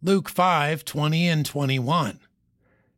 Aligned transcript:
Luke 0.00 0.28
5 0.28 0.84
20 0.84 1.28
and 1.28 1.44
21. 1.44 2.20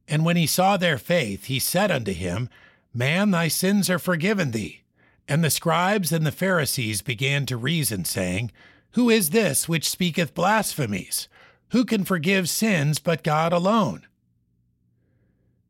And 0.06 0.24
when 0.24 0.36
he 0.36 0.46
saw 0.46 0.76
their 0.76 0.98
faith, 0.98 1.44
he 1.44 1.58
said 1.58 1.90
unto 1.90 2.12
him, 2.12 2.50
Man, 2.92 3.30
thy 3.30 3.48
sins 3.48 3.88
are 3.88 3.98
forgiven 3.98 4.50
thee. 4.50 4.82
And 5.26 5.42
the 5.42 5.50
scribes 5.50 6.12
and 6.12 6.26
the 6.26 6.32
Pharisees 6.32 7.00
began 7.00 7.46
to 7.46 7.56
reason, 7.56 8.04
saying, 8.04 8.50
Who 8.92 9.08
is 9.08 9.30
this 9.30 9.68
which 9.68 9.88
speaketh 9.88 10.34
blasphemies? 10.34 11.28
Who 11.70 11.84
can 11.84 12.04
forgive 12.04 12.50
sins 12.50 12.98
but 12.98 13.22
God 13.22 13.52
alone? 13.52 14.06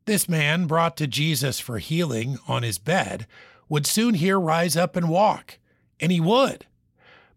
This 0.06 0.28
man, 0.28 0.66
brought 0.66 0.96
to 0.96 1.06
Jesus 1.06 1.60
for 1.60 1.78
healing 1.78 2.38
on 2.48 2.62
his 2.64 2.78
bed, 2.78 3.26
would 3.68 3.86
soon 3.86 4.14
hear 4.14 4.40
rise 4.40 4.76
up 4.76 4.96
and 4.96 5.08
walk, 5.08 5.58
and 6.00 6.10
he 6.10 6.20
would. 6.20 6.66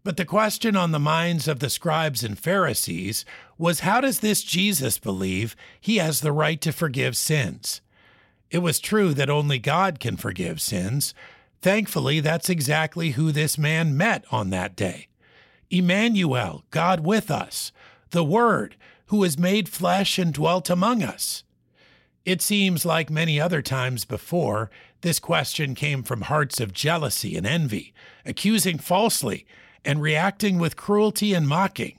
But 0.04 0.18
the 0.18 0.26
question 0.26 0.76
on 0.76 0.92
the 0.92 0.98
minds 0.98 1.48
of 1.48 1.60
the 1.60 1.70
scribes 1.70 2.22
and 2.22 2.38
Pharisees 2.38 3.24
was 3.56 3.80
how 3.80 4.02
does 4.02 4.20
this 4.20 4.42
Jesus 4.42 4.98
believe 4.98 5.56
he 5.80 5.96
has 5.96 6.20
the 6.20 6.30
right 6.30 6.60
to 6.60 6.72
forgive 6.72 7.16
sins? 7.16 7.80
It 8.50 8.58
was 8.58 8.78
true 8.80 9.14
that 9.14 9.30
only 9.30 9.58
God 9.58 9.98
can 9.98 10.18
forgive 10.18 10.60
sins. 10.60 11.14
Thankfully, 11.62 12.20
that's 12.20 12.50
exactly 12.50 13.12
who 13.12 13.32
this 13.32 13.56
man 13.56 13.96
met 13.96 14.26
on 14.30 14.50
that 14.50 14.76
day. 14.76 15.08
Emmanuel, 15.70 16.64
God 16.70 17.00
with 17.00 17.30
us, 17.30 17.72
the 18.10 18.22
Word, 18.22 18.76
who 19.06 19.16
was 19.16 19.38
made 19.38 19.70
flesh 19.70 20.18
and 20.18 20.34
dwelt 20.34 20.68
among 20.68 21.02
us. 21.02 21.44
It 22.26 22.42
seems 22.42 22.84
like 22.84 23.08
many 23.08 23.40
other 23.40 23.62
times 23.62 24.04
before, 24.04 24.70
this 25.00 25.18
question 25.18 25.74
came 25.74 26.02
from 26.02 26.22
hearts 26.22 26.60
of 26.60 26.74
jealousy 26.74 27.36
and 27.36 27.46
envy, 27.46 27.94
accusing 28.26 28.78
falsely 28.78 29.46
and 29.84 30.00
reacting 30.00 30.58
with 30.58 30.76
cruelty 30.76 31.34
and 31.34 31.48
mocking. 31.48 31.98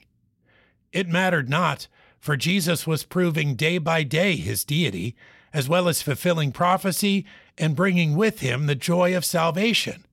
It 0.91 1.07
mattered 1.07 1.49
not, 1.49 1.87
for 2.19 2.37
Jesus 2.37 2.87
was 2.87 3.03
proving 3.03 3.55
day 3.55 3.77
by 3.77 4.03
day 4.03 4.35
his 4.35 4.63
deity, 4.63 5.15
as 5.53 5.69
well 5.69 5.87
as 5.87 6.01
fulfilling 6.01 6.51
prophecy 6.51 7.25
and 7.57 7.75
bringing 7.75 8.15
with 8.15 8.39
him 8.39 8.65
the 8.65 8.75
joy 8.75 9.15
of 9.15 9.23
salvation. 9.23 10.05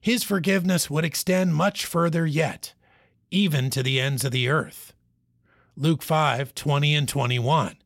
His 0.00 0.24
forgiveness 0.24 0.90
would 0.90 1.04
extend 1.04 1.54
much 1.54 1.86
further 1.86 2.26
yet, 2.26 2.74
even 3.30 3.70
to 3.70 3.82
the 3.82 4.00
ends 4.00 4.24
of 4.24 4.32
the 4.32 4.48
earth. 4.48 4.92
Luke 5.76 6.02
5 6.02 6.54
20 6.54 6.94
and 6.94 7.08
21. 7.08 7.76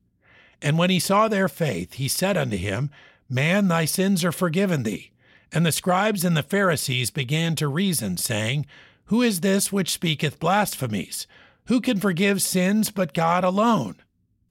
And 0.62 0.78
when 0.78 0.90
he 0.90 0.98
saw 0.98 1.28
their 1.28 1.48
faith, 1.48 1.94
he 1.94 2.08
said 2.08 2.36
unto 2.36 2.56
him, 2.56 2.90
Man, 3.28 3.68
thy 3.68 3.84
sins 3.84 4.24
are 4.24 4.32
forgiven 4.32 4.82
thee. 4.82 5.10
And 5.52 5.64
the 5.64 5.72
scribes 5.72 6.24
and 6.24 6.36
the 6.36 6.42
Pharisees 6.42 7.10
began 7.10 7.54
to 7.56 7.68
reason, 7.68 8.16
saying, 8.16 8.66
who 9.06 9.22
is 9.22 9.40
this 9.40 9.72
which 9.72 9.90
speaketh 9.90 10.40
blasphemies? 10.40 11.26
Who 11.66 11.80
can 11.80 11.98
forgive 11.98 12.42
sins 12.42 12.90
but 12.90 13.14
God 13.14 13.44
alone? 13.44 13.96